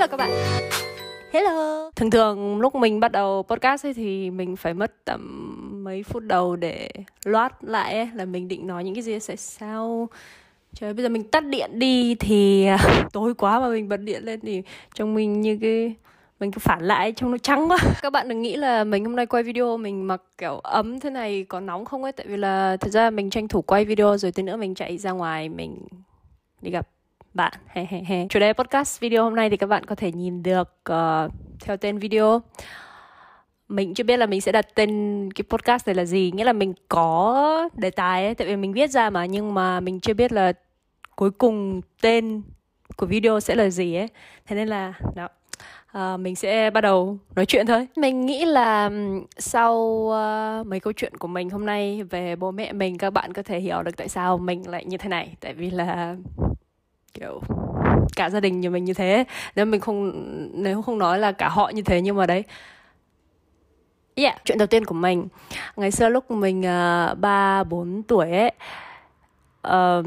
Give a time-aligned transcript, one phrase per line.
[0.00, 0.30] Hello các bạn.
[1.32, 1.90] Hello.
[1.96, 6.22] Thường thường lúc mình bắt đầu podcast ấy thì mình phải mất tầm mấy phút
[6.22, 6.90] đầu để
[7.24, 10.08] loát lại ấy, là mình định nói những cái gì sẽ sao.
[10.74, 12.78] Trời bây giờ mình tắt điện đi thì à,
[13.12, 14.62] tối quá mà mình bật điện lên thì
[14.94, 15.94] trong mình như cái
[16.40, 17.78] mình cứ phản lại trông nó trắng quá.
[18.02, 21.10] Các bạn đừng nghĩ là mình hôm nay quay video mình mặc kiểu ấm thế
[21.10, 24.16] này có nóng không ấy tại vì là thật ra mình tranh thủ quay video
[24.16, 25.78] rồi tí nữa mình chạy ra ngoài mình
[26.60, 26.88] đi gặp
[27.34, 27.52] bạn
[28.28, 31.76] chủ đề podcast video hôm nay thì các bạn có thể nhìn được uh, theo
[31.76, 32.42] tên video.
[33.68, 36.32] Mình chưa biết là mình sẽ đặt tên cái podcast này là gì.
[36.34, 39.80] Nghĩa là mình có đề tài ấy tại vì mình viết ra mà nhưng mà
[39.80, 40.52] mình chưa biết là
[41.16, 42.42] cuối cùng tên
[42.96, 44.08] của video sẽ là gì ấy.
[44.46, 45.28] Thế nên là đó.
[45.92, 47.86] À, mình sẽ bắt đầu nói chuyện thôi.
[47.96, 48.90] Mình nghĩ là
[49.38, 53.32] sau uh, mấy câu chuyện của mình hôm nay về bố mẹ mình các bạn
[53.32, 55.34] có thể hiểu được tại sao mình lại như thế này.
[55.40, 56.16] Tại vì là
[57.14, 57.40] kiểu
[58.16, 59.24] cả gia đình như mình như thế.
[59.56, 60.12] Nếu mình không
[60.62, 62.44] nếu không nói là cả họ như thế nhưng mà đấy.
[64.14, 65.28] Yeah, chuyện đầu tiên của mình.
[65.76, 68.52] Ngày xưa lúc mình à, ba uh, bốn tuổi ấy
[69.68, 70.06] uh,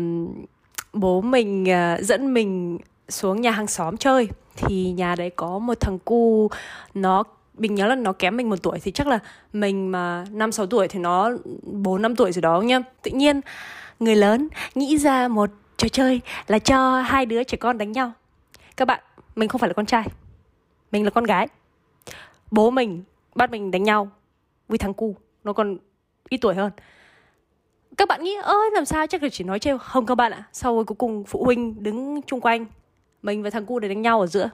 [0.94, 2.78] Bố mình uh, dẫn mình
[3.10, 4.30] xuống nhà hàng xóm chơi.
[4.56, 6.50] Thì nhà đấy có một thằng cu
[6.94, 7.24] Nó
[7.58, 9.20] mình nhớ là nó kém mình một tuổi thì chắc là
[9.54, 11.32] mình mà năm sáu tuổi thì nó
[11.62, 12.82] bốn năm tuổi rồi đó nhá.
[13.02, 13.42] Tự nhiên
[14.00, 15.50] người lớn nghĩ ra một
[15.84, 18.12] trò chơi là cho hai đứa trẻ con đánh nhau.
[18.78, 19.04] Các bạn,
[19.36, 20.08] mình không phải là con trai,
[20.92, 21.48] mình là con gái.
[22.52, 23.04] Bố mình
[23.36, 24.10] bắt mình đánh nhau
[24.68, 25.78] với thằng cu, nó còn
[26.30, 26.72] ít tuổi hơn.
[27.98, 29.78] Các bạn nghĩ ơi làm sao chắc là chỉ nói trêu?
[29.78, 32.66] Không các bạn ạ, sau rồi cuối cùng phụ huynh đứng chung quanh
[33.22, 34.50] mình và thằng cu để đánh nhau ở giữa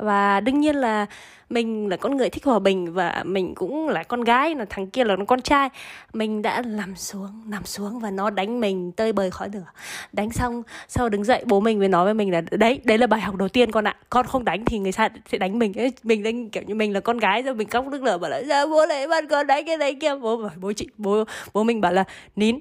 [0.00, 1.06] và đương nhiên là
[1.50, 4.86] mình là con người thích hòa bình và mình cũng là con gái, là thằng
[4.86, 5.68] kia là con trai.
[6.12, 9.64] Mình đã nằm xuống nằm xuống và nó đánh mình tơi bời khỏi nửa
[10.12, 13.06] đánh xong, sau đứng dậy, bố mình mới nói với mình là, đấy đấy là
[13.06, 13.96] bài học đầu tiên con ạ.
[14.10, 15.74] Con không đánh thì người ta sẽ đánh mình.
[15.74, 18.30] Ấy mình đánh kiểu như mình là con gái rồi mình khóc nước lửa bảo
[18.30, 21.62] là ra bố lại bắt con đánh cái này kia bố bố chị, bố bố
[21.62, 22.04] mình bảo là,
[22.36, 22.58] nín,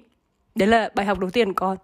[0.56, 1.78] đấy là bài học đầu tiên của con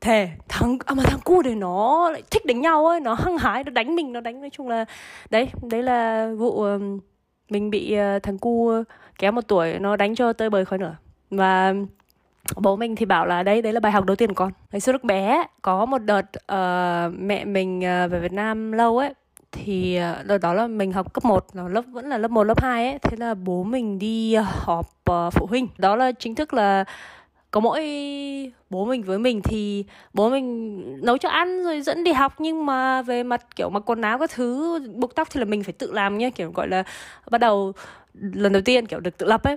[0.00, 3.38] thề thằng à mà thằng cu này nó lại thích đánh nhau ấy nó hăng
[3.38, 4.84] hái nó đánh mình nó đánh nói chung là
[5.30, 6.64] đấy đấy là vụ
[7.50, 8.72] mình bị ờ, thằng cu
[9.18, 10.96] kéo một tuổi nó đánh cho tơi bời khỏi nữa
[11.30, 11.74] và
[12.56, 14.52] bố mình thì bảo là đấy đấy là bài học đầu tiên của con.
[14.72, 18.98] Ngày xưa lúc bé có một đợt uh, mẹ mình uh, về Việt Nam lâu
[18.98, 19.14] ấy
[19.52, 22.62] thì đợt đó là mình học cấp 1 là lớp vẫn là lớp 1 lớp
[22.62, 25.68] 2 ấy thế là bố mình đi họp uh, phụ huynh.
[25.78, 26.84] Đó là chính thức là
[27.50, 27.80] có mỗi
[28.70, 32.66] bố mình với mình thì bố mình nấu cho ăn rồi dẫn đi học nhưng
[32.66, 35.72] mà về mặt kiểu mặc quần áo các thứ buộc tóc thì là mình phải
[35.72, 36.82] tự làm nhá kiểu gọi là
[37.30, 37.72] bắt đầu
[38.14, 39.56] lần đầu tiên kiểu được tự lập ấy.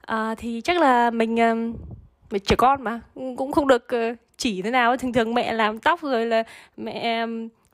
[0.00, 1.54] À, thì chắc là mình ờ,
[2.30, 3.00] mình trẻ con mà
[3.36, 6.42] cũng không được ờ, chỉ thế nào thường thường mẹ làm tóc rồi là
[6.76, 7.26] mẹ ờ,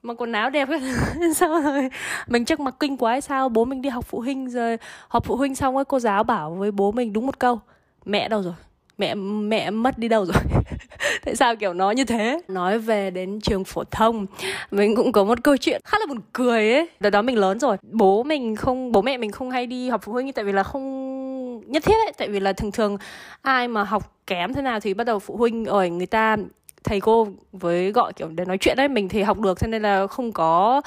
[0.03, 0.81] mặc quần áo đẹp ấy.
[1.34, 1.89] Sao rồi
[2.27, 4.77] mình chắc mặc kinh quá hay sao bố mình đi học phụ huynh rồi
[5.09, 7.61] học phụ huynh xong ấy cô giáo bảo với bố mình đúng một câu
[8.05, 8.55] mẹ đâu rồi?
[8.98, 10.42] Mẹ mẹ mất đi đâu rồi?
[11.25, 12.41] Tại sao kiểu nó như thế?
[12.48, 14.26] Nói về đến trường phổ thông,
[14.70, 16.88] mình cũng có một câu chuyện khá là buồn cười ấy.
[17.00, 20.00] Đợt đó mình lớn rồi, bố mình không, bố mẹ mình không hay đi học
[20.04, 22.12] phụ huynh tại vì là không nhất thiết ấy.
[22.19, 22.97] Tại vì là thường thường
[23.42, 26.36] ai mà học kém thế nào thì bắt đầu phụ huynh ở người ta
[26.84, 29.83] thầy cô với gọi kiểu để nói chuyện đấy mình thì học được cho nên
[29.83, 30.83] là không có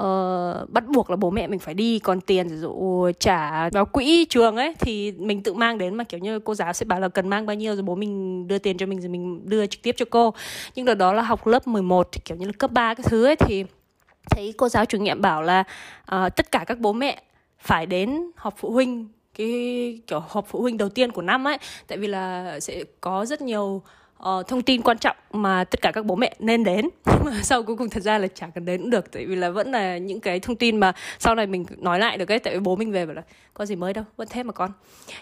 [0.00, 1.98] uh, bắt buộc là bố mẹ mình phải đi.
[1.98, 6.04] Còn tiền ví dụ trả vào quỹ trường ấy thì mình tự mang đến mà
[6.04, 8.58] kiểu như cô giáo sẽ bảo là cần mang bao nhiêu rồi bố mình đưa
[8.58, 10.34] tiền cho mình rồi mình đưa trực tiếp cho cô.
[10.74, 13.24] Nhưng đợt đó là học lớp 11 thì kiểu như là cấp 3 cái thứ
[13.24, 13.64] ấy thì
[14.30, 15.64] thấy cô giáo chủ nhiệm bảo là
[16.14, 17.22] uh, tất cả các bố mẹ
[17.58, 21.58] phải đến họp phụ huynh cái kiểu họp phụ huynh đầu tiên của năm ấy.
[21.86, 23.82] Tại vì là sẽ có rất nhiều
[24.28, 26.88] uh, thông tin quan trọng mà tất cả các bố mẹ nên đến.
[27.06, 29.36] Nhưng mà sau cuối cùng thật ra là chả cần đến cũng được tại vì
[29.36, 32.38] là vẫn là những cái thông tin mà sau này mình nói lại được ấy
[32.38, 33.22] tại vì bố mình về bảo là
[33.54, 34.70] có gì mới đâu vẫn thế mà con.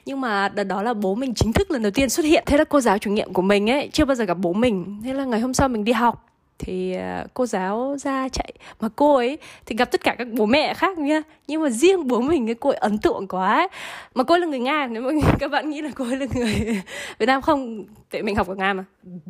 [0.06, 2.44] Nhưng mà đợt đó là bố mình chính thức lần đầu tiên xuất hiện.
[2.46, 5.00] Thế là cô giáo chủ nhiệm của mình ấy chưa bao giờ gặp bố mình.
[5.04, 6.29] Thế là ngày hôm sau mình đi học
[6.60, 8.52] thì à, cô giáo ra chạy.
[8.80, 11.22] Mà cô ấy thì gặp tất cả các bố mẹ khác nhá.
[11.46, 13.68] Nhưng mà riêng bố mình cái cô ấy ấn tượng quá ấy.
[14.14, 16.26] mà cô ấy là người nga nếu mà các bạn nghĩ là cô ấy là
[16.34, 16.82] người
[17.18, 17.84] việt nam không?
[18.10, 18.84] Tại mình học ở nga mà.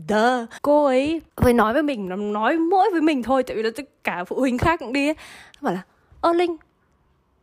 [0.09, 3.63] Đơ cô ấy với nói với mình nó nói mỗi với mình thôi tại vì
[3.63, 5.15] là tất cả phụ huynh khác cũng đi ấy.
[5.61, 5.83] bảo là
[6.21, 6.57] ơ linh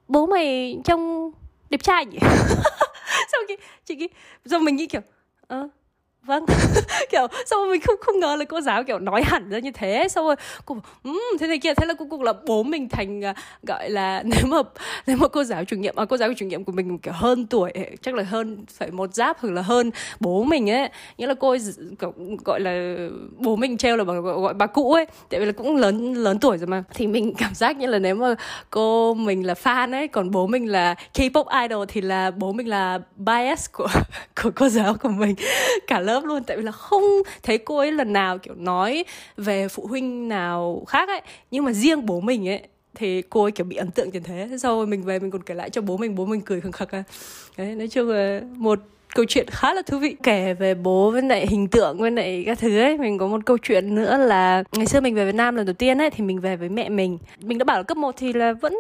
[0.08, 1.32] bố mày trông
[1.70, 2.18] đẹp trai nhỉ?
[3.32, 3.56] Xong chị
[3.86, 4.08] chị
[4.46, 5.02] rồi mình nghĩ kiểu
[5.48, 5.68] ơ
[6.28, 6.46] vâng.
[7.12, 9.72] Kiểu xong rồi mình không không ngờ là cô giáo kiểu nói hẳn ra như
[9.72, 10.08] thế.
[10.10, 10.36] Xong rồi
[10.66, 11.74] cô um, thế này kia.
[11.74, 13.34] Thế là cuối cùng là bố mình thành à,
[13.64, 14.58] gọi là nếu mà
[15.08, 17.48] nếu mà cô giáo chủ nhiệm à, cô giáo chủ nhiệm của mình kiểu hơn
[17.48, 20.90] tuổi ờ, chắc là hơn phải một giáp hoặc là hơn bố mình ấy.
[21.18, 21.60] Nghĩa là cô ấy
[22.00, 22.14] kiểu,
[22.46, 22.98] gọi là
[23.38, 25.06] bố mình treo là gọi, gọi bà cụ ấy.
[25.30, 26.84] Tại vì là cũng lớn lớn tuổi rồi mà.
[26.94, 28.36] Thì mình cảm giác như là nếu mà
[28.70, 32.68] cô mình là fan ấy còn bố mình là K-pop idol thì là bố mình
[32.68, 33.88] là bias của
[34.44, 35.36] của cô giáo của mình.
[35.88, 37.04] Cả lớp luôn, tại vì là không
[37.44, 39.06] thấy cô ấy lần nào, kiểu, nói
[39.38, 41.22] về phụ huynh nào khác ấy.
[41.52, 42.62] Nhưng mà riêng bố mình ấy,
[42.96, 44.50] thì cô ấy, kiểu, bị ấn tượng như thế.
[44.60, 46.72] Sau rồi mình về mình còn kể lại cho bố mình bố mình cười khẳng
[46.72, 47.04] khắc à.
[47.58, 48.80] Đấy, nói chung là một
[49.16, 50.16] câu chuyện khá là thú vị.
[50.24, 53.42] Kể về bố với lại hình tượng với lại các thứ ấy, mình có một
[53.46, 56.24] câu chuyện nữa là ngày xưa mình về Việt Nam lần đầu tiên ấy, thì
[56.24, 57.18] mình về với mẹ mình.
[57.42, 58.78] Mình đã bảo là cấp 1 thì là vẫn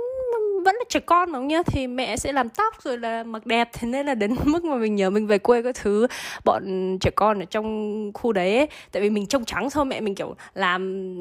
[0.67, 3.45] vẫn là trẻ con mà không nhá thì mẹ sẽ làm tóc rồi là mặc
[3.45, 3.69] đẹp.
[3.73, 6.07] Thế nên là đến mức mà mình nhớ mình về quê các thứ
[6.45, 10.01] bọn trẻ con ở trong khu đấy ấy, tại vì mình trông trắng thôi mẹ
[10.01, 11.15] mình kiểu làm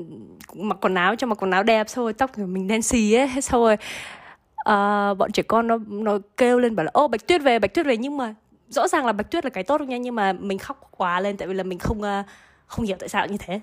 [0.55, 3.15] mặc quần áo cho mặc quần áo đẹp xong rồi tóc thì mình đen xì
[3.15, 7.27] ấy xong rồi uh, bọn trẻ con nó nó kêu lên bảo là ô bạch
[7.27, 7.97] tuyết về bạch tuyết về.
[7.97, 8.35] Nhưng mà
[8.69, 11.37] rõ ràng là bạch tuyết là cái tốt nha nhưng mà mình khóc quá lên
[11.37, 12.27] tại vì là mình không uh,
[12.67, 13.61] không hiểu tại sao như thế.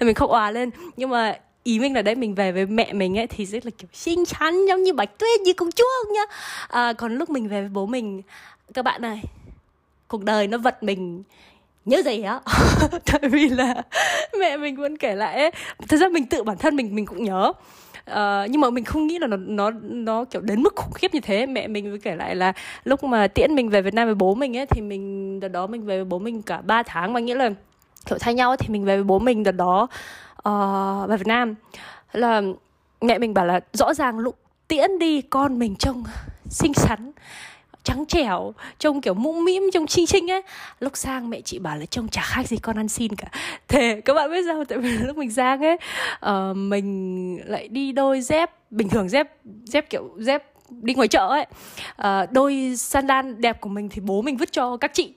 [0.00, 0.70] Mình khóc òa lên.
[0.96, 3.70] Nhưng mà ý mình là đấy mình về với mẹ mình ấy thì rất là
[3.78, 6.22] kiểu xinh xắn giống như bạch tuyết như công chúa nhá.
[6.68, 8.22] À, còn lúc mình về với bố mình
[8.74, 9.22] các bạn này
[10.08, 11.22] cuộc đời nó vật mình
[11.84, 12.40] nhớ gì á?
[13.06, 13.82] Tại vì là
[14.38, 15.50] mẹ mình vẫn kể lại ấy.
[15.88, 17.52] Thật ra mình tự bản thân mình mình cũng nhớ.
[18.10, 21.14] Uh, nhưng mà mình không nghĩ là nó nó nó kiểu đến mức khủng khiếp
[21.14, 21.46] như thế.
[21.46, 22.52] Mẹ mình mới kể lại là
[22.84, 25.66] lúc mà tiễn mình về Việt Nam với bố mình ấy thì mình đợt đó
[25.66, 27.12] mình về với bố mình cả 3 tháng.
[27.12, 27.50] Mà nghĩa là
[28.06, 29.88] kiểu thay nhau ấy, thì mình về với bố mình đợt đó
[30.42, 31.54] Ờ, uh, về Việt Nam.
[32.12, 32.42] Là
[33.00, 36.04] mẹ mình bảo là rõ ràng lúc tiễn đi con mình trông
[36.48, 37.12] xinh xắn
[37.84, 40.42] trắng trẻo trông kiểu mũm mĩm trông chinh chinh ấy.
[40.80, 43.28] Lúc sang mẹ chị bảo là trông chả khác gì con ăn xin cả.
[43.68, 45.78] Thế các bạn biết sao tại vì lúc mình sang ấy
[46.26, 49.28] uh, mình lại đi đôi dép bình thường dép
[49.64, 51.46] dép kiểu dép đi ngoài chợ ấy.
[51.96, 55.12] À, đôi sandal đẹp của mình thì bố mình vứt cho các chị.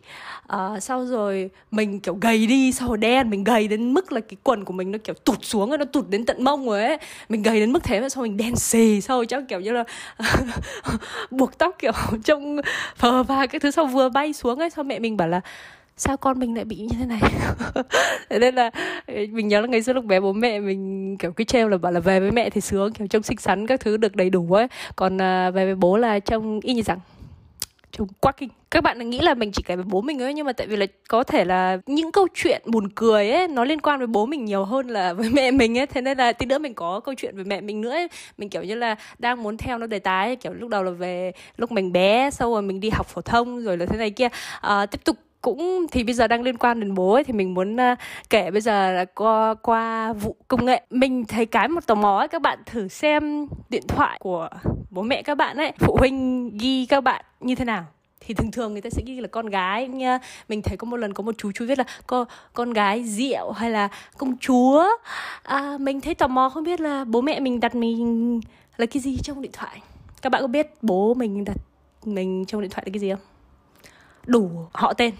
[0.47, 4.19] À, sau rồi mình kiểu gầy đi sau rồi đen mình gầy đến mức là
[4.19, 6.97] cái quần của mình nó kiểu tụt xuống nó tụt đến tận mông rồi ấy.
[7.29, 9.71] Mình gầy đến mức thế mà sau mình đen xì sau rồi chắc kiểu như
[9.71, 9.83] là
[11.31, 11.91] buộc tóc kiểu
[12.23, 12.57] trông
[12.95, 14.69] phờ và cái thứ sau vừa bay xuống ấy.
[14.69, 15.41] Sau mẹ mình bảo là
[15.97, 17.19] sao con mình lại bị như thế này
[18.29, 18.71] thế nên là
[19.07, 21.77] ờ, mình nhớ là ngày xưa lúc bé bố mẹ mình kiểu cứ treo là
[21.77, 24.29] bảo là về với mẹ thì sướng kiểu trông xinh xắn các thứ được đầy
[24.29, 26.99] đủ ấy còn à, về với bố là trông y như rằng
[27.91, 30.45] trông quá kinh các bạn nghĩ là mình chỉ kể về bố mình ấy nhưng
[30.45, 33.81] mà tại vì là có thể là những câu chuyện buồn cười ấy nó liên
[33.81, 36.45] quan với bố mình nhiều hơn là với mẹ mình ấy thế nên là tí
[36.45, 38.07] nữa mình có câu chuyện về mẹ mình nữa ấy.
[38.37, 40.35] mình kiểu như là đang muốn theo nó đề tài ấy.
[40.35, 43.63] kiểu lúc đầu là về lúc mình bé sau rồi mình đi học phổ thông
[43.63, 44.27] rồi là thế này kia
[44.61, 47.53] à, tiếp tục cũng thì bây giờ đang liên quan đến bố ấy thì mình
[47.53, 47.97] muốn uh,
[48.29, 50.81] kể bây giờ là qua qua vụ công nghệ.
[50.89, 54.49] Mình thấy cái một tò mò ấy các bạn thử xem điện thoại của
[54.89, 57.85] bố mẹ các bạn ấy phụ huynh ghi các bạn như thế nào.
[58.19, 60.19] Thì thường thường người ta sẽ ghi là con gái nha.
[60.49, 63.51] Mình thấy có một lần có một chú chú viết là con con gái rượu
[63.51, 64.85] hay là công chúa
[65.43, 68.41] à, mình thấy tò mò không biết là bố mẹ mình đặt mình
[68.77, 69.81] là cái gì trong điện thoại.
[70.21, 71.57] Các bạn có biết bố mình đặt
[72.05, 73.21] mình trong điện thoại là cái gì không?
[74.25, 75.13] Đủ họ tên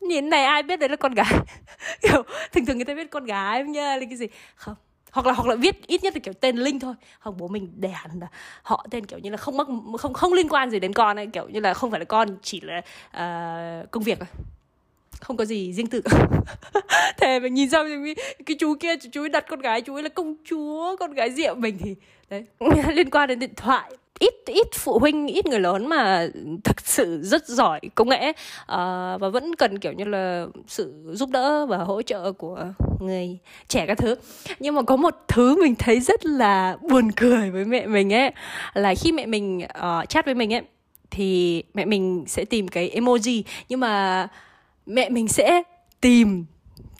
[0.00, 1.32] nhìn này ai biết đấy là con gái.
[2.02, 4.26] Kiểu thường thường người ta biết con gái nha là cái gì?
[4.54, 4.74] Không.
[5.10, 6.94] Hoặc là hoặc là viết ít nhất là kiểu tên linh thôi.
[7.20, 8.26] Hoặc bố mình để hẳn là
[8.62, 9.66] họ tên kiểu như là không mắc
[9.98, 11.26] không không liên quan gì đến con ấy.
[11.26, 14.28] Kiểu như là không phải là con chỉ là uh, công việc thôi.
[15.20, 16.02] Không có gì riêng tự
[17.16, 18.14] thề mình nhìn xong thì
[18.46, 21.30] cái chú kia chú ấy đặt con gái chú ấy là công chúa con gái
[21.30, 21.94] rượu mình thì
[22.30, 22.44] đấy
[22.94, 23.90] liên quan đến điện thoại
[24.20, 26.26] ít ít phụ huynh ít người lớn mà
[26.64, 28.34] thực sự rất giỏi công nghệ uh,
[29.20, 32.66] và vẫn cần kiểu như là sự giúp đỡ và hỗ trợ của
[33.00, 34.14] người trẻ các thứ.
[34.58, 38.32] Nhưng mà có một thứ mình thấy rất là buồn cười với mẹ mình ấy
[38.74, 40.62] là khi mẹ mình uh, chat với mình ấy
[41.10, 43.42] thì mẹ mình sẽ tìm cái emoji.
[43.68, 44.28] Nhưng mà
[44.86, 45.62] mẹ mình sẽ
[46.00, 46.44] tìm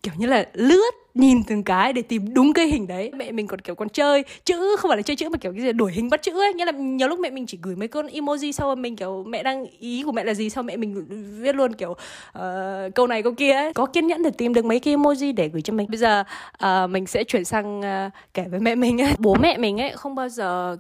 [0.03, 3.11] kiểu như là lướt nhìn từng cái để tìm đúng cái hình đấy.
[3.15, 5.61] Mẹ mình còn kiểu còn chơi chữ không phải là chơi chữ mà kiểu cái
[5.61, 6.55] gì đuổi hình bắt chữ ấy.
[6.55, 9.43] Nghĩa là nhiều lúc mẹ mình chỉ gửi mấy con emoji sau mình kiểu mẹ
[9.43, 11.07] đang ý của mẹ là gì sau mẹ mình
[11.41, 13.73] viết luôn kiểu uh, câu này câu kia ấy.
[13.73, 15.87] Có kiên nhẫn để tìm được mấy cái emoji để gửi cho mình.
[15.91, 16.25] Bây giờ
[16.65, 19.13] uh, mình sẽ chuyển sang uh, kể với mẹ mình ấy.
[19.19, 20.77] Bố mẹ mình ấy không bao giờ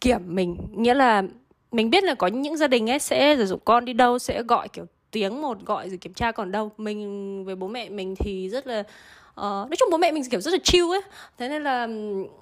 [0.00, 0.56] kiểm mình.
[0.76, 1.22] Nghĩa là
[1.72, 4.42] mình biết là có những gia đình ấy sẽ sử dụng con đi đâu sẽ
[4.42, 6.72] gọi kiểu tiếng một gọi rồi kiểm tra còn đâu.
[6.78, 8.82] Mình với bố mẹ mình thì rất là
[9.40, 11.00] Ờ, nói chung bố mẹ mình kiểu rất là chill ấy.
[11.38, 11.86] Thế nên là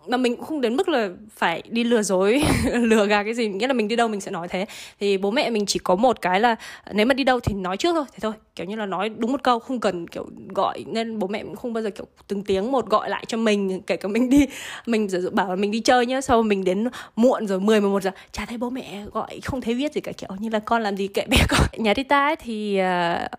[0.07, 3.49] mà mình cũng không đến mức là phải đi lừa dối lừa gạt cái gì.
[3.49, 4.67] Nghĩa là mình đi đâu mình sẽ nói thế.
[5.00, 6.57] Thì bố mẹ mình chỉ có một cái là
[6.93, 8.33] nếu mà đi đâu thì nói trước thôi thế thôi.
[8.57, 11.57] Kiểu như là nói đúng một câu không cần kiểu gọi nên bố mẹ cũng
[11.57, 14.47] không bao giờ kiểu từng tiếng một gọi lại cho mình kể cả mình đi
[14.87, 17.81] mình giả dụ bảo là mình đi chơi nhá sau mình đến muộn rồi 10
[17.81, 20.59] 11 giờ chả thấy bố mẹ gọi không thấy viết gì cả kiểu như là
[20.59, 23.31] con làm gì kệ mẹ con nhà Rita ấy thì uh,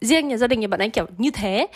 [0.00, 1.66] riêng nhà gia đình nhà bạn anh kiểu như thế.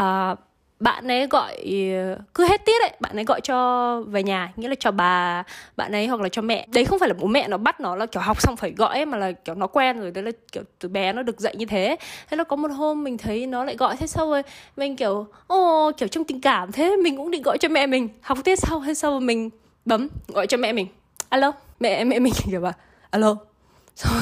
[0.00, 0.38] Uh,
[0.80, 1.56] bạn ấy gọi
[1.96, 5.42] ờ, cứ hết tiết ấy bạn ấy gọi cho về nhà nghĩa là cho bà
[5.76, 6.66] bạn ấy hoặc là cho mẹ.
[6.74, 8.96] Đấy không phải là bố mẹ nó bắt nó là kiểu học xong phải gọi
[8.96, 11.56] ấy, mà là kiểu nó quen rồi đấy là kiểu từ bé nó được dạy
[11.56, 11.96] như thế.
[12.30, 14.42] Thế là có một hôm mình thấy nó lại gọi thế sau rồi
[14.76, 18.08] mình kiểu ô kiểu trong tình cảm thế mình cũng định gọi cho mẹ mình.
[18.22, 19.50] Học tiết sau hay sau mình
[19.84, 20.86] bấm gọi cho mẹ mình.
[21.28, 22.32] Alo mẹ mẹ mình.
[22.50, 22.72] Kiểu bảo
[23.10, 23.36] alo.
[23.96, 24.12] Sau,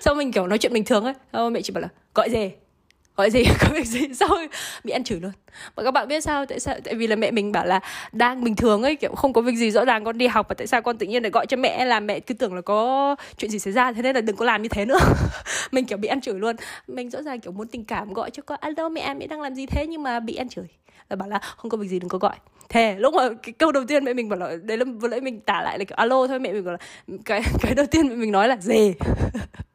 [0.00, 2.50] sau mình kiểu nói chuyện bình thường ấy sau mẹ chỉ bảo là gọi gì
[3.16, 3.44] gọi gì?
[3.60, 4.00] Có việc gì?
[4.14, 4.28] Sau
[4.84, 5.32] bị ăn chửi luôn.
[5.76, 6.46] Mà các bạn biết sao?
[6.46, 6.74] Tại sao?
[6.84, 7.80] Tại vì là mẹ mình bảo là
[8.12, 10.54] đang bình thường ấy, kiểu không có việc gì, rõ ràng con đi học và
[10.54, 13.16] tại sao con tự nhiên lại gọi cho mẹ là mẹ cứ tưởng là có
[13.36, 14.98] chuyện gì xảy ra, thế nên là đừng có làm như thế nữa.
[15.72, 16.56] Mình kiểu bị ăn chửi luôn.
[16.86, 19.54] Mình rõ ràng kiểu muốn tình cảm gọi cho con, alo mẹ mẹ đang làm
[19.54, 19.86] gì thế?
[19.86, 20.66] Nhưng mà bị ăn chửi.
[21.10, 22.36] Là bảo là, không có việc gì, đừng có gọi.
[22.68, 25.20] Thế lúc mà cái câu đầu tiên mẹ mình bảo là, đấy là vừa nãy
[25.20, 26.78] mình tả lại là kiểu alo thôi, mẹ mình bảo là,
[27.24, 28.94] cái cái đầu tiên mẹ mình nói là gì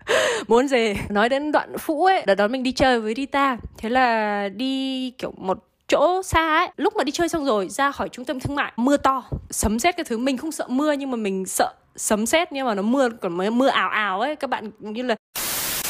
[0.48, 0.94] muốn gì?
[1.10, 3.58] Nói đến đoạn phũ ấy, đợt đó mình đi chơi với Rita.
[3.78, 6.70] Thế là đi kiểu một chỗ xa ấy.
[6.78, 9.24] Lúc mà đi chơi xong rồi, ra khỏi trung tâm thương mại, mưa to.
[9.50, 10.18] Sấm sét cái thứ.
[10.18, 12.52] Mình không sợ mưa, nhưng mà mình sợ sấm sét.
[12.52, 14.36] Nhưng mà nó mưa, còn mưa ảo ảo ấy.
[14.36, 15.16] Các bạn như là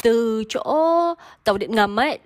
[0.02, 0.62] từ chỗ
[1.44, 2.18] tàu điện ngầm ấy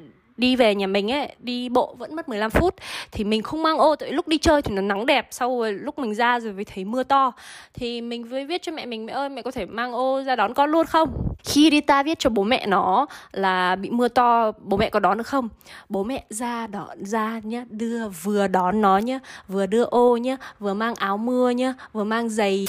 [0.43, 2.75] đi về nhà mình ấy, đi bộ vẫn mất 15 phút,
[3.13, 5.73] thì mình không mang ô, tại lúc đi chơi thì nó nắng đẹp, sau rồi
[5.73, 7.33] lúc mình ra rồi mới thấy mưa to.
[7.75, 10.37] Thì mình mới viết cho mẹ mình, mẹ ơi, mẹ có thể mang ô ra
[10.37, 11.09] đón con luôn không?
[11.45, 15.01] Khi đi ta viết cho bố mẹ nó là bị mưa to, bố mẹ có
[15.01, 15.49] đón được không?
[15.89, 19.19] Bố mẹ ra đón, ra nhá, đưa, vừa đón nó nhá,
[19.49, 22.67] vừa đưa ô nhá, vừa mang áo mưa nhá, vừa mang giày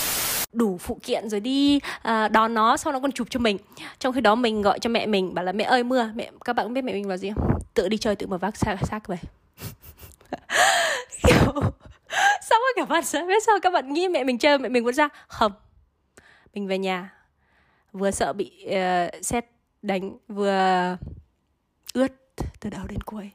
[0.54, 3.58] đủ phụ kiện rồi đi uh, đón nó sau nó còn chụp cho mình.
[4.00, 6.54] Trong khi đó mình gọi cho mẹ mình bảo là mẹ ơi mưa mẹ các
[6.54, 7.60] bạn biết mẹ mình vào gì không?
[7.74, 9.18] Tự đi chơi tự mở vác xác xác về.
[11.28, 11.54] Kiểu
[12.42, 14.86] sao mà các bạn sẽ biết sao các bạn nghĩ mẹ mình chơi mẹ mình
[14.86, 15.10] vẫn ra.
[15.28, 15.52] Không
[16.54, 17.14] mình về nhà.
[17.92, 19.46] Vừa sợ bị ờ, uh, xét
[19.82, 20.98] đánh vừa
[21.94, 22.12] ướt
[22.60, 23.32] từ đầu đến cuối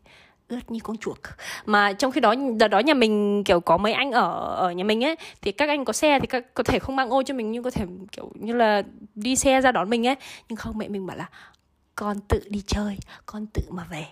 [0.49, 1.19] ướt như con chuột.
[1.67, 4.85] Mà trong khi đó đợt đó nhà mình kiểu có mấy anh ở ở nhà
[4.85, 7.35] mình ấy thì các anh có xe thì các, có thể không mang ô cho
[7.35, 8.83] mình nhưng có thể kiểu như là
[9.15, 10.17] đi xe ra đón mình ấy.
[10.49, 11.29] Nhưng không mẹ mình bảo là
[11.95, 14.07] con tự đi chơi con tự mà về.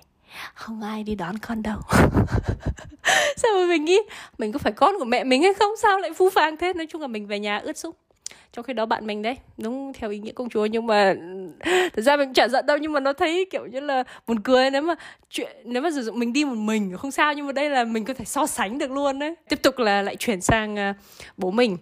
[0.55, 1.79] Không ai đi đón con đâu.
[3.37, 3.99] Sao mà mình nghĩ
[4.39, 5.73] mình có phải con của mẹ mình hay không?
[5.83, 6.73] Sao lại phu phàng thế?
[6.73, 7.95] Nói chung là mình về nhà ướt sũng
[8.53, 11.15] trong khi đó bạn mình đấy đúng theo ý nghĩa công chúa nhưng mà
[11.65, 14.71] thật ra mình chả giận đâu nhưng mà nó thấy kiểu như là buồn cười
[14.71, 14.95] nếu mà
[15.31, 17.85] chuyện nếu mà sử dụng mình đi một mình không sao nhưng mà đây là
[17.85, 19.35] mình có thể so sánh được luôn đấy.
[19.49, 20.95] Tiếp tục là lại chuyển sang à,
[21.37, 21.77] bố mình.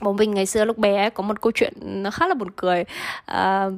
[0.00, 2.84] Bố mình ngày xưa lúc bé có một câu chuyện nó khá là buồn cười.
[3.24, 3.68] À,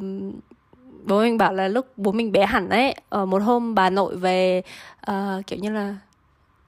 [1.05, 4.17] bố mình bảo là lúc bố mình bé hẳn ấy ở một hôm bà nội
[4.17, 4.63] về
[5.11, 5.97] uh, kiểu như là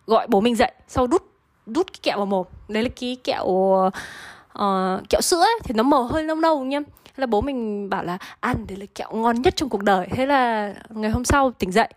[0.06, 1.22] gọi bố mình dậy sau đút
[1.66, 2.46] đút cái kẹo vào mồm.
[2.68, 3.46] Đấy là cái kẹo
[4.58, 6.80] uh, kẹo sữa ấy, thì nó màu hơi nâu nâu nha.
[7.16, 10.08] Là bố mình bảo là ăn đấy là kẹo ngon nhất trong cuộc đời.
[10.10, 11.88] Thế là ngày hôm sau tỉnh dậy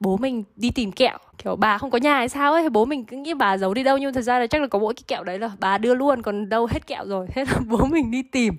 [0.00, 1.18] bố mình đi tìm kẹo.
[1.38, 2.70] Kiểu bà không có nhà hay sao ấy?
[2.70, 4.78] Bố mình cứ nghĩ bà giấu đi đâu nhưng thật ra là chắc là có
[4.78, 7.26] mỗi cái kẹo đấy là bà đưa luôn còn đâu hết kẹo rồi.
[7.34, 8.56] Thế là bố mình đi tìm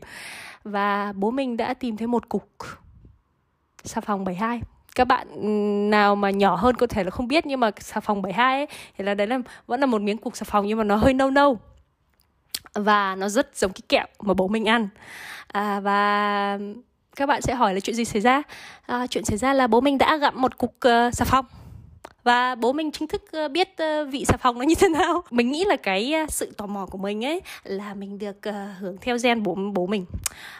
[0.63, 2.49] và bố mình đã tìm thấy một cục
[3.83, 4.61] xà phòng 72
[4.95, 5.27] các bạn
[5.89, 8.67] nào mà nhỏ hơn có thể là không biết nhưng mà xà phòng 72 ấy
[8.97, 11.13] thì là đấy là vẫn là một miếng cục xà phòng nhưng mà nó hơi
[11.13, 11.57] nâu nâu
[12.73, 14.87] và nó rất giống cái kẹo mà bố mình ăn.
[15.47, 16.59] À, và
[17.15, 18.41] các bạn sẽ hỏi là chuyện gì xảy ra?
[18.85, 21.45] À, chuyện xảy ra là bố mình đã gặm một cục uh, xà phòng
[22.23, 25.23] và bố mình chính thức ờ, biết ờ, vị xà phòng nó như thế nào.
[25.31, 28.37] Mình nghĩ là cái ờ, sự tò mò của mình ấy là mình được
[28.79, 30.05] hưởng theo gen bố bố mình.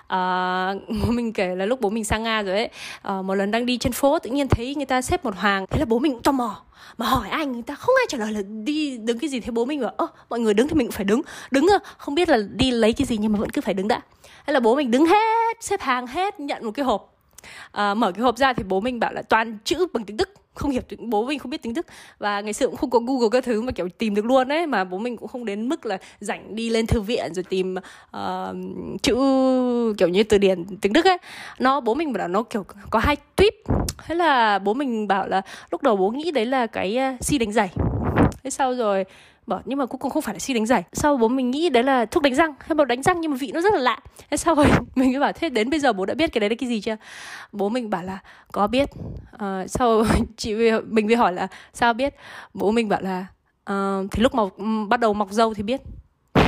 [0.07, 2.69] À, bố mình kể là lúc bố mình sang nga rồi ấy
[3.01, 5.65] à, một lần đang đi trên phố tự nhiên thấy người ta xếp một hàng.
[5.69, 6.61] Thế là bố mình cũng tò mò
[6.97, 9.39] mà hỏi anh người ta không ai trả lời là đi đứng cái gì.
[9.39, 11.21] Thế bố mình bảo ơ mọi người đứng thì mình cũng phải đứng.
[11.51, 14.01] Đứng không biết là đi lấy cái gì nhưng mà vẫn cứ phải đứng đã.
[14.47, 17.15] Thế là bố mình đứng hết xếp hàng hết nhận một cái hộp.
[17.71, 20.29] À, mở cái hộp ra thì bố mình bảo là toàn chữ bằng tiếng đức
[20.53, 21.85] không hiểu bố mình không biết tiếng đức
[22.19, 24.67] và ngày xưa cũng không có google các thứ mà kiểu tìm được luôn đấy
[24.67, 27.75] mà bố mình cũng không đến mức là rảnh đi lên thư viện rồi tìm
[28.17, 28.55] uh,
[29.01, 29.15] chữ
[29.97, 31.17] kiểu như từ điển tiếng đức ấy.
[31.59, 33.53] Nó bố mình bảo là nó kiểu có hai tuyếp
[34.05, 35.41] thế là bố mình bảo là
[35.71, 37.69] lúc đầu bố nghĩ đấy là cái uh, si đánh giày.
[38.43, 39.05] Thế sau rồi
[39.47, 40.83] bảo nhưng mà cuối cùng không phải là xi đánh giày.
[40.93, 42.53] Sau bố mình nghĩ đấy là thuốc đánh răng.
[42.59, 43.99] Hay bảo đánh răng nhưng mà vị nó rất là lạ.
[44.31, 46.49] Thế sau rồi mình cứ bảo thế đến bây giờ bố đã biết cái đấy
[46.49, 46.95] là cái gì chưa?
[47.51, 48.19] Bố mình bảo là
[48.51, 48.89] có biết.
[49.37, 50.03] À, sau
[50.37, 50.55] chị
[50.87, 52.15] mình mới hỏi là sao biết?
[52.53, 53.25] Bố mình bảo là
[53.71, 55.81] uh, thì lúc mọc ừ, bắt đầu mọc dâu thì biết.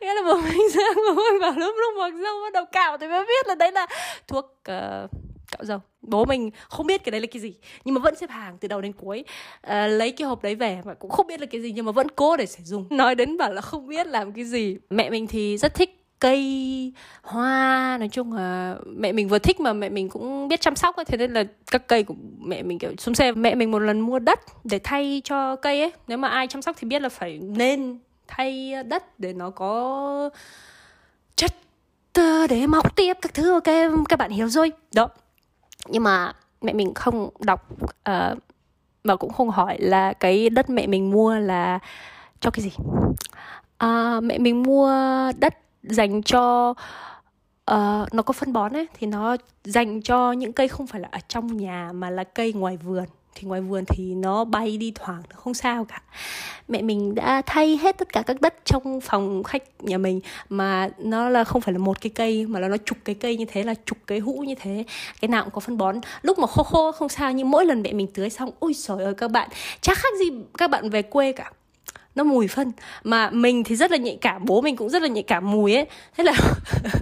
[0.00, 2.98] Nghĩa là bố mình sang bố mình bảo lúc lúc mọc dâu bắt đầu cạo
[2.98, 3.86] thì mới biết là đấy là
[4.28, 5.10] thuốc uh,
[5.58, 5.78] cạo dâu.
[6.02, 8.68] Bố mình không biết cái đấy là cái gì nhưng mà vẫn xếp hàng từ
[8.68, 9.24] đầu đến cuối.
[9.60, 11.92] À, lấy cái hộp đấy về mà cũng không biết là cái gì nhưng mà
[11.92, 12.86] vẫn cố để sử dụng.
[12.90, 14.76] Nói đến bảo là không biết làm cái gì.
[14.90, 19.72] Mẹ mình thì rất thích cây hoa nói chung là mẹ mình vừa thích mà
[19.72, 22.78] mẹ mình cũng biết chăm sóc ấy thế nên là các cây của mẹ mình
[22.78, 23.32] kiểu xuống xe.
[23.32, 25.92] Mẹ mình một lần mua đất để thay cho cây ấy.
[26.08, 30.30] Nếu mà ai chăm sóc thì biết là phải nên thay đất để nó có
[31.36, 31.52] chất
[32.12, 33.52] ờ, để mọc tiếp các thứ.
[33.52, 33.68] Ok
[34.08, 34.72] các bạn hiểu rồi.
[34.94, 35.08] Đó
[35.90, 37.66] nhưng mà mẹ mình không đọc
[38.02, 38.38] ờ, uh,
[39.04, 41.78] mà cũng không hỏi là cái đất mẹ mình mua là
[42.40, 42.70] cho cái gì.
[43.84, 44.92] Uh, mẹ mình mua
[45.38, 46.70] đất dành cho
[47.70, 51.08] uh, nó có phân bón ấy thì nó dành cho những cây không phải là
[51.12, 53.04] ở trong nhà mà là cây ngoài vườn
[53.36, 56.02] thì ngoài vườn thì nó bay đi thoảng không sao cả.
[56.68, 60.88] Mẹ mình đã thay hết tất cả các đất trong phòng khách nhà mình mà
[60.98, 63.44] nó là không phải là một cái cây mà là nó chục cái cây như
[63.44, 64.84] thế là chục cái hũ như thế.
[65.20, 66.00] Cái nào cũng có phân bón.
[66.22, 69.04] Lúc mà khô khô không sao nhưng mỗi lần mẹ mình tưới xong ôi trời
[69.04, 69.48] ơi các bạn
[69.80, 71.52] chắc khác gì các bạn về quê cả.
[72.14, 72.72] Nó mùi phân.
[73.04, 75.74] Mà mình thì rất là nhạy cảm bố mình cũng rất là nhạy cảm mùi
[75.74, 75.86] ấy.
[76.16, 76.32] Thế là,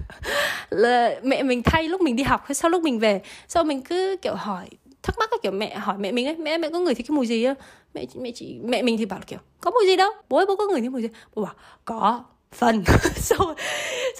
[0.69, 3.81] là mẹ mình thay lúc mình đi học hay sau lúc mình về sau mình
[3.81, 4.65] cứ kiểu hỏi
[5.05, 7.15] thắc mắc cái kiểu mẹ hỏi mẹ mình ấy mẹ mẹ có người thấy cái
[7.15, 7.55] mùi gì á
[7.93, 10.55] mẹ mẹ chị mẹ mình thì bảo kiểu có mùi gì đâu bố ơi bố
[10.55, 11.09] có người thấy mùi gì?
[11.35, 11.53] Bố bảo
[11.85, 12.23] có
[12.55, 12.83] phần.
[13.15, 13.55] Xong rồi,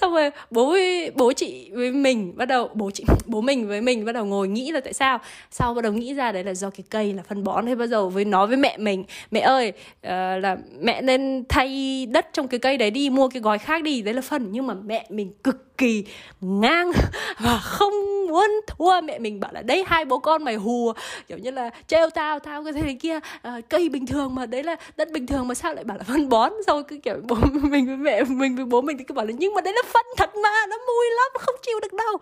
[0.01, 0.77] xong rồi bố
[1.15, 4.47] bố chị với mình bắt đầu bố chị bố mình với mình bắt đầu ngồi
[4.47, 5.19] nghĩ là tại sao.
[5.51, 7.89] Sau bắt đầu nghĩ ra đấy là do cái cây là phân bón hay bắt
[7.89, 9.03] đầu với nói với mẹ mình.
[9.31, 10.09] Mẹ ơi uh,
[10.43, 14.01] là mẹ nên thay đất trong cái cây đấy đi mua cái gói khác đi.
[14.01, 16.05] Đấy là phân nhưng mà mẹ mình cực kỳ
[16.41, 16.91] ngang
[17.39, 17.93] và không
[18.27, 19.01] muốn thua.
[19.01, 20.93] Mẹ mình bảo là đấy hai bố con mày hùa
[21.27, 23.19] kiểu như là trêu tao tao cái thế kia.
[23.41, 26.03] À, cây bình thường mà đấy là đất bình thường mà sao lại bảo là
[26.03, 26.53] phân bón?
[26.67, 29.31] Rồi cứ kiểu bố mình với mẹ mình với bố mình thì cứ bảo là
[29.37, 32.17] nhưng mà đấy là phân thật mà nó mùi lắm không chịu được đâu.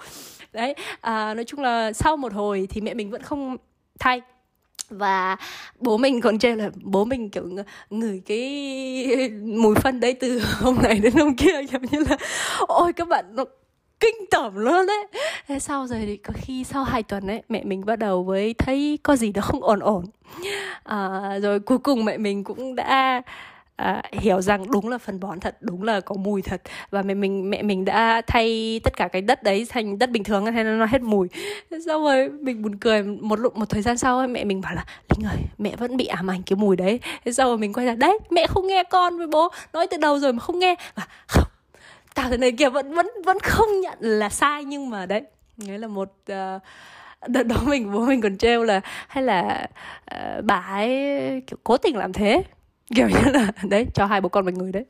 [0.54, 3.58] Đấy à, nói chung là sau một hồi thì mẹ mình vẫn không
[4.00, 4.22] thay
[4.98, 5.38] và
[5.80, 7.50] bố mình còn trêu là bố mình kiểu
[7.90, 12.18] ngửi cái mùi phân đấy từ hôm này đến hôm kia kiểu như là
[12.68, 13.46] ôi các bạn nó
[14.00, 15.08] kinh tởm luôn đấy.
[15.48, 18.54] Thế sau rồi thì có khi sau hai tuần ấy mẹ mình bắt đầu với
[18.54, 20.06] thấy có gì đó không ổn ổn.
[20.84, 23.22] À, rồi cuối cùng mẹ mình cũng đã
[23.76, 26.62] à, hiểu rằng đúng là phân bón thật đúng là có mùi thật.
[26.92, 30.24] Và mẹ mình mẹ mình đã thay tất cả cái đất đấy thành đất bình
[30.24, 31.28] thường thế nên nó hết mùi.
[31.86, 34.76] Xong rồi mình buồn cười một lúc một thời gian sau ấy, mẹ mình bảo
[34.76, 37.00] là linh ơi mẹ vẫn bị ám ảnh cái mùi đấy.
[37.26, 39.98] Thế sau rồi mình quay ra đấy mẹ không nghe con với bố nói từ
[39.98, 40.76] đầu rồi mà không nghe.
[40.96, 41.44] Và không
[42.16, 45.22] tao thế này kia vẫn vẫn vẫn không nhận là sai nhưng mà đấy
[45.58, 46.62] nghĩa là một uh,
[47.28, 49.68] đợt đó mình bố mình còn trêu là hay là
[50.16, 50.90] uh, bà ấy
[51.48, 52.44] kiểu cố tình làm thế
[52.96, 54.86] kiểu như là đấy cho hai bố con một người đấy.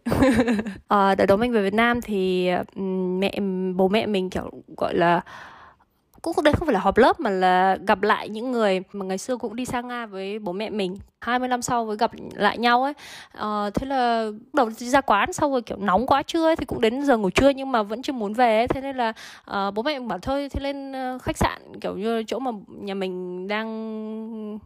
[0.87, 2.49] À, đợt đó mình về Việt Nam thì
[3.19, 3.39] mẹ
[3.75, 5.21] bố mẹ mình kiểu gọi là
[6.23, 9.17] cũng đây không phải là họp lớp mà là gặp lại những người mà ngày
[9.17, 10.97] xưa cũng đi sang Nga với bố mẹ mình.
[11.21, 12.93] 20 năm sau mới gặp lại nhau ấy.
[13.31, 16.65] À, thế là đầu đi ra quán sau rồi kiểu nóng quá trưa ấy, thì
[16.65, 18.67] cũng đến giờ ngủ trưa nhưng mà vẫn chưa muốn về ấy.
[18.67, 19.13] thế nên là
[19.45, 22.93] à, bố mẹ mình bảo thôi thế lên khách sạn kiểu như chỗ mà nhà
[22.93, 24.59] mình đang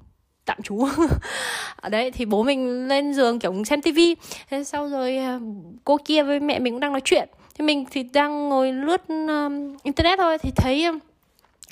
[0.48, 0.88] tạm trú.
[1.76, 4.16] Ở đấy thì bố mình lên giường kiểu xem tivi
[4.50, 5.40] thế sau rồi à,
[5.84, 7.30] cô kia với mẹ mình cũng đang nói chuyện.
[7.56, 11.00] Thì mình thì đang ngồi lướt um, internet thôi thì thấy um,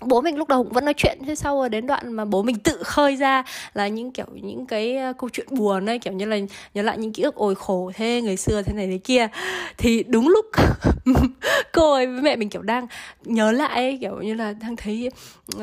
[0.01, 2.43] bố mình lúc đầu cũng vẫn nói chuyện thế sau rồi đến đoạn mà bố
[2.43, 6.25] mình tự khơi ra là những kiểu những cái câu chuyện buồn ấy kiểu như
[6.25, 6.38] là
[6.73, 9.27] nhớ lại những ký ức ồi khổ thế người xưa thế này thế kia.
[9.77, 10.45] Thì đúng lúc
[11.73, 12.88] cô ấy với mẹ mình kiểu đang
[13.23, 15.10] nhớ lại ấy, kiểu như là đang thấy
[15.55, 15.62] uh,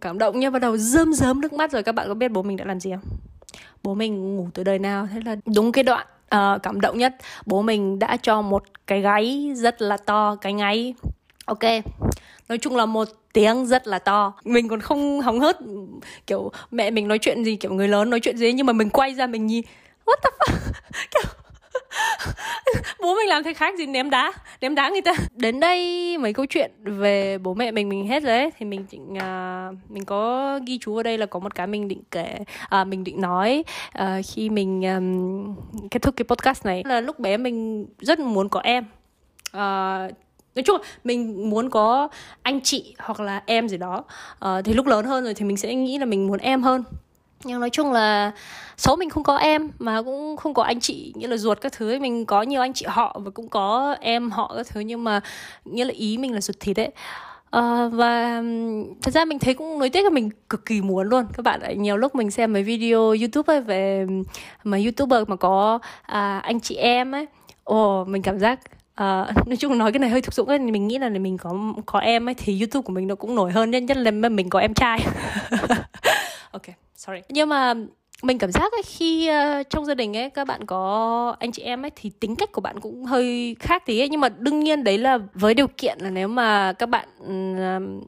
[0.00, 1.82] cảm động nhưng bắt đầu rơm rớm nước mắt rồi.
[1.82, 3.18] Các bạn có biết bố mình đã làm gì không?
[3.82, 5.08] Bố mình ngủ từ đời nào?
[5.12, 7.16] Thế là đúng cái đoạn uh, cảm động nhất.
[7.46, 10.94] Bố mình đã cho một cái gáy rất là to cái ngáy
[11.48, 11.84] ok.
[12.48, 14.32] Nói chung là một tiếng rất là to.
[14.44, 15.58] Mình còn không hóng hớt
[16.26, 18.90] kiểu mẹ mình nói chuyện gì kiểu người lớn nói chuyện gì nhưng mà mình
[18.90, 19.64] quay ra mình nhìn
[20.06, 20.58] what the fuck?
[21.10, 21.22] Kiểu
[23.00, 25.14] bố mình làm thế khác gì ném đá ném đá người ta.
[25.34, 28.50] Đến đây mấy câu chuyện về bố mẹ mình mình hết rồi ấy.
[28.58, 31.88] Thì mình định uh, mình có ghi chú ở đây là có một cái mình
[31.88, 32.38] định kể
[32.80, 33.64] uh, mình định nói
[33.98, 35.56] uh, khi mình um,
[35.90, 36.82] kết thúc cái podcast này.
[36.86, 38.84] Là lúc bé mình rất muốn có em.
[39.56, 40.12] Uh,
[40.54, 42.08] nói chung là mình muốn có
[42.42, 44.04] anh chị hoặc là em gì đó
[44.44, 46.84] uh, thì lúc lớn hơn rồi thì mình sẽ nghĩ là mình muốn em hơn
[47.44, 48.32] nhưng nói chung là
[48.76, 51.72] số mình không có em mà cũng không có anh chị nghĩa là ruột các
[51.72, 52.00] thứ ấy.
[52.00, 55.20] mình có nhiều anh chị họ và cũng có em họ các thứ nhưng mà
[55.64, 56.90] nghĩa là ý mình là ruột thịt đấy
[57.48, 58.42] Uh, ờ, và
[59.02, 61.82] thật ra mình thấy cũng nối tiếc là mình cực kỳ muốn luôn các bạn
[61.82, 64.06] nhiều lúc mình xem mấy video youtube ấy về
[64.64, 67.26] mà youtuber mà có uh, anh chị em ấy
[67.64, 68.60] ồ mình cảm giác
[69.02, 71.54] uh, nói chung nói cái này hơi thực dụng ấy mình nghĩ là mình có
[71.86, 74.50] có em ấy thì youtube của mình nó cũng nổi hơn nhất nhất là mình
[74.50, 75.00] có em trai.
[76.50, 76.62] Ok
[76.96, 77.20] sorry.
[77.28, 77.74] Nhưng mà
[78.22, 81.62] mình cảm giác ấy, khi uh, trong gia đình ấy các bạn có anh chị
[81.62, 84.08] em ấy thì tính cách của bạn cũng hơi khác tí ấy.
[84.08, 88.04] Nhưng mà đương nhiên đấy là với điều kiện là nếu mà các bạn uh,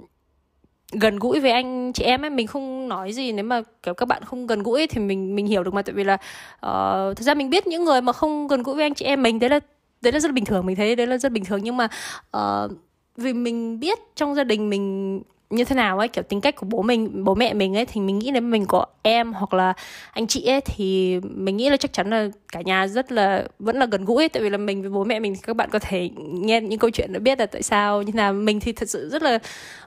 [0.93, 4.07] gần gũi với anh chị em ấy mình không nói gì nếu mà kiểu các
[4.07, 5.83] bạn không gần gũi ấy, thì mình mình hiểu được mà.
[5.83, 6.17] Tại vì là
[6.61, 9.05] ờ, uh, thực ra mình biết những người mà không gần gũi với anh chị
[9.05, 9.61] em mình đấy là
[10.01, 11.61] đấy là rất là bình thường mình thấy đấy là rất bình thường.
[11.63, 11.89] Nhưng mà
[12.37, 12.71] uh,
[13.17, 16.67] vì mình biết trong gia đình mình như thế nào ấy kiểu tính cách của
[16.71, 19.73] bố mình bố mẹ mình ấy thì mình nghĩ nếu mình có em hoặc là
[20.13, 23.77] anh chị ấy thì mình nghĩ là chắc chắn là cả nhà rất là vẫn
[23.77, 24.23] là gần gũi.
[24.23, 26.61] Ấy, tại vì là mình với bố mẹ mình thì các bạn có thể nghe
[26.61, 29.23] những câu chuyện để biết là tại sao như là mình thì thật sự rất
[29.23, 29.39] là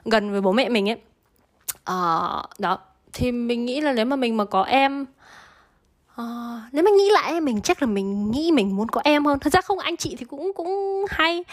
[0.04, 0.96] gần với bố mẹ mình ấy.
[1.90, 2.78] Uh, đó.
[3.12, 5.06] Thì mình nghĩ là nếu mà mình mà có em
[6.20, 9.38] Uh, nếu mà nghĩ lại mình chắc là mình nghĩ mình muốn có em hơn.
[9.38, 11.44] Thật ra không anh chị thì cũng cũng hay.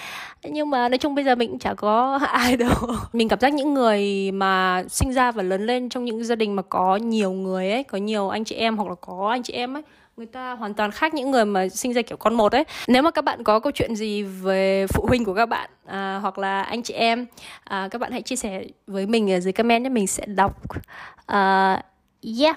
[0.43, 2.73] Nhưng mà nói chung bây giờ mình cũng chả có ai đâu.
[3.13, 6.55] Mình cảm giác những người mà sinh ra và lớn lên trong những gia đình
[6.55, 9.53] mà có nhiều người ấy có nhiều anh chị em hoặc là có anh chị
[9.53, 9.83] em ấy
[10.17, 12.63] người ta hoàn toàn khác những người mà sinh ra kiểu con một ấy.
[12.87, 16.19] Nếu mà các bạn có câu chuyện gì về phụ huynh của các bạn à,
[16.21, 17.25] hoặc là anh chị em
[17.63, 19.89] à, các bạn hãy chia sẻ với mình ở dưới comment nhé.
[19.89, 20.61] Mình sẽ đọc.
[21.31, 21.79] Uh,
[22.39, 22.55] yeah.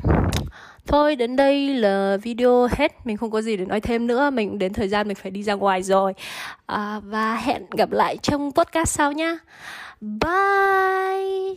[0.87, 3.07] Thôi đến đây là video hết.
[3.07, 4.31] Mình không có gì để nói thêm nữa.
[4.31, 6.15] Mình đến thời gian mình phải đi ra ngoài rồi.
[6.67, 9.39] À, Và hẹn gặp lại trong podcast sau nha
[10.01, 11.57] Bye!